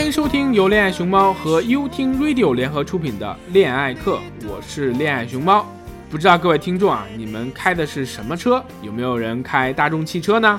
[0.00, 4.18] 欢迎收听由恋爱熊猫和优听 Radio 联合出品的恋爱课，
[4.48, 5.70] 我是恋爱熊猫。
[6.08, 8.64] 不知道各位听众啊，你们开的是什么车？
[8.80, 10.58] 有没有人开大众汽车呢？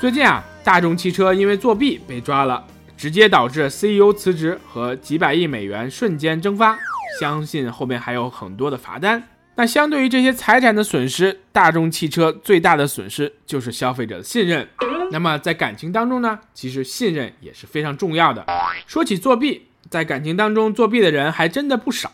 [0.00, 2.64] 最近啊，大众汽车因为作弊被抓了，
[2.96, 6.78] 直接导致 CEO 辞职和几百亿美元瞬间蒸发。
[7.18, 9.20] 相信后面还有很多的罚单。
[9.56, 14.68] 那相对于这些财产的损失，大众汽车最大的损失就是消费者的信任。
[15.10, 18.44] 那么在感情当中呢，其实信任也是非常重要的。
[18.86, 22.10] 说起作弊，在感情当中作弊的人还真的不少。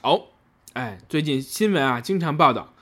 [0.75, 2.73] 哎，最近新闻啊经常报道，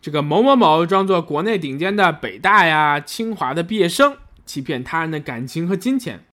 [0.00, 4.16] 这个某某某装作国内顶尖的北大呀、清华的毕业生，
[4.46, 6.24] 欺骗他人的感情和金钱。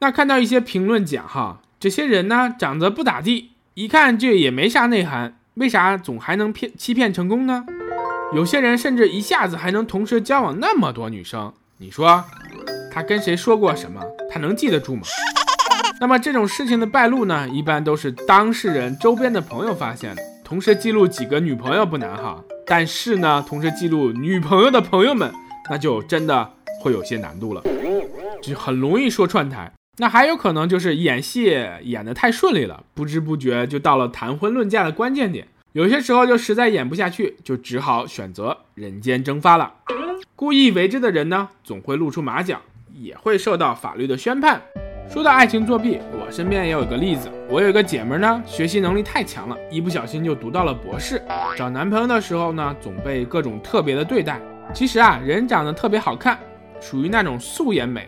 [0.00, 5.38] 那看到一些评论讲哈，这些人呢长得不咋地，一看这也没啥内涵。
[5.54, 7.66] 为啥总还能骗欺骗成功呢？
[8.32, 12.24] 有些人甚至一下子还能同时交往那么多女生，你说
[12.90, 14.02] 他跟谁说过什么？
[14.30, 15.02] 他能记得住吗？
[16.00, 20.22] 那么这种事情的败露呢，一般都是当事人周边的朋友发现的。
[20.44, 25.30] 同时记录几个女朋友不难哈，但是呢，同时记录女朋友的朋友们，
[25.68, 27.62] 那就真的会有些难度了，
[28.40, 29.70] 就很容易说串台。
[29.98, 31.52] 那还有可能就是演戏
[31.82, 35.48] 演得太顺利了，不知不觉就到了谈婚论嫁的关键点。
[35.72, 39.74] 有些时候就实在演不下去，就只好选择人间蒸发了。
[40.34, 44.60] 故意为之的人呢，总会露出马脚，也会受到法律的宣判。
[45.10, 47.30] 说到爱情作弊，我身边也有个例子。
[47.48, 51.22] 我有一个姐妹呢，学习能力太强了，一不小心就读到了博士。
[51.56, 54.38] 找男朋友的时候呢，总被各种特别的对待。
[54.74, 56.38] 其实啊，人长得特别好看，
[56.78, 58.06] 属于那种素颜美。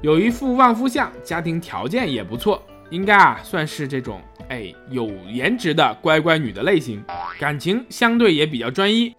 [0.00, 7.02] 有一副旺夫相，家庭条件也不错，应该啊算是这种哎有颜值的乖乖女的类型，
[7.40, 9.12] 感情相对也比较专一。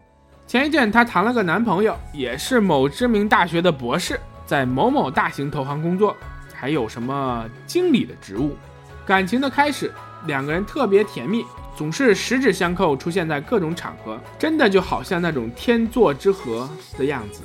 [0.48, 4.18] 前一阵她谈了个男朋友，也是某知名大学的博士，
[4.54, 6.16] 在某某大型投行工作，
[6.54, 8.56] 还有什么经理的职务。
[9.04, 9.92] 感情的开始，
[10.28, 11.44] 两个人特别甜蜜，
[11.76, 16.70] 总是十指相扣，出现在各种场合，真的就好像那种天作之合
[17.00, 17.42] 的样子。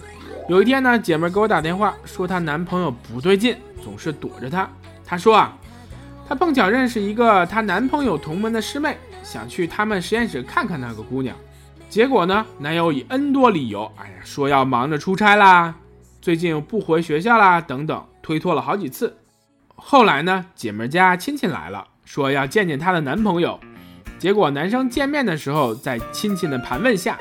[0.50, 4.68] 有一天呢，姐妹给我打电话说她男朋友不对劲，总是躲着她。
[5.02, 5.56] 她说啊，
[6.28, 11.34] 她碰巧认识一个她男朋友同门的师妹，想去他们实验室看看那个姑娘。
[11.88, 15.74] 结果呢，男友以 N 多理由，哎呀，说要忙着出差啦，
[16.20, 19.16] 最近又不回学校啦，等等，推脱了好几次。
[19.76, 23.58] 后来呢，姐妹家亲戚来了，说要见见她的男朋友。
[24.18, 27.18] 结果男生见面的时候，在亲戚的盘问下。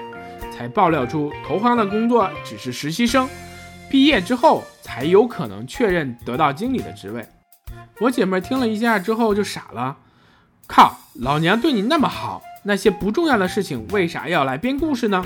[0.49, 3.29] 才爆料出投行的工作只是实习生，
[3.91, 7.23] 毕业之后才有可能确认得到经理的职位。
[7.99, 9.95] 我姐妹听了一下之后就傻了，
[10.65, 15.23] 靠，老娘对你那么好，那些不重要的事情为啥要来编故事呢？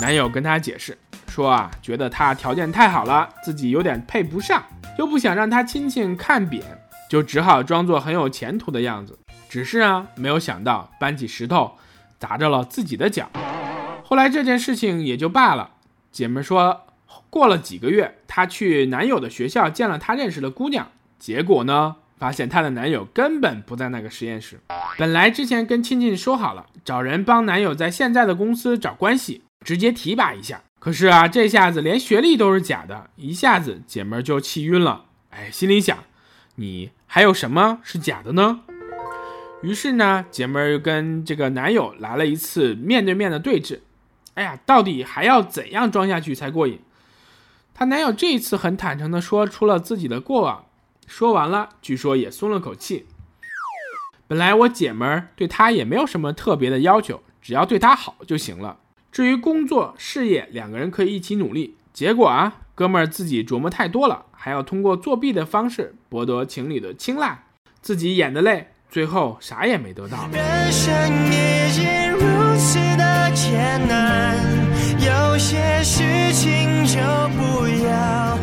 [0.00, 0.96] 男友跟她解释
[1.40, 4.62] 说啊，觉得她条件太好了，自己有点配不上，
[4.98, 6.62] 又不想让她亲戚看扁，
[7.08, 9.18] 就只好装作很有前途的样子。
[9.48, 11.72] 只是啊，没有想到搬起石头
[12.18, 13.30] 砸着了自己的脚。
[14.04, 15.70] 后来这件事情也就罢了。
[16.12, 16.82] 姐妹说，
[17.30, 24.60] 过了几个月，她去男友的学校见了她认识的姑娘，结果呢，发现她的男友根本不在那个实验室。
[24.98, 30.60] 本来之前跟亲戚说好了，找人帮男友在现在的公司找关系，直接提拔一下。
[30.80, 35.04] 可是啊，这下子连学历都是假的，一下子姐妹就气晕了。
[35.28, 35.98] 哎，心里想，
[36.54, 38.62] 你还有什么是假的呢？
[39.62, 43.80] 于是呢，姐妹又跟这个男友来了一次面对面的对峙。
[44.32, 46.80] 哎呀，到底还要怎样装下去才过瘾？
[47.74, 50.64] 她男友这一次很坦诚地说出了自己的过往，
[51.06, 53.06] 说完了，据说也松了口气。
[54.26, 58.78] 本来我姐们儿对他也没有什么特别的要求，只要对他好就行了。
[59.12, 61.76] 至于工作事业，两个人可以一起努力。
[61.92, 67.44] 结果啊，哥们儿自己琢磨太多了，还要通过作弊的方式博得情侣的青睐，
[67.82, 70.28] 自己演的累，最后啥也没得到。
[70.32, 70.92] 人生
[71.26, 74.36] 已经如此的艰难，
[75.00, 77.00] 有些事情就
[77.36, 78.38] 不要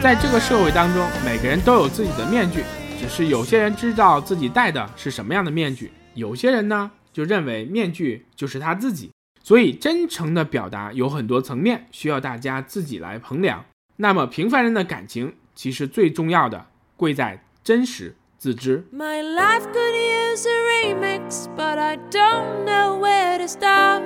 [0.00, 2.64] 在这个社会当中，每个人都有自己的面具，
[2.98, 9.10] 只是有些人知道自己戴的是什么样的面具，有些人呢就认为面具就是他自己。
[9.42, 13.64] 所以，真诚的表达有很多层面，需要大家自己来衡量。
[13.96, 16.66] 那么，平凡人的感情其实最重要的，
[16.96, 18.86] 贵在真实自知。
[18.92, 24.02] My life could use a remix, but I don't know where to start.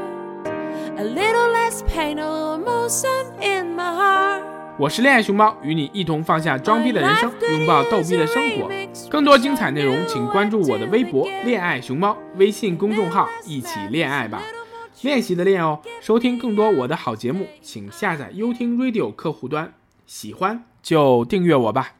[0.97, 4.43] A little less pain, a little emotion in my heart.
[4.79, 8.71] 我是恋爱熊猫，与你一同放下装逼的人生，拥抱逗逼的生活。
[9.11, 14.41] 更多精彩内容，请关注我的微博“恋爱熊猫”微信公众号，一起恋爱吧。
[15.05, 19.75] 练习的练哦，收听更多我的好节目，请下载优听 Radio 客户端，
[20.07, 21.97] 喜欢就订阅我吧。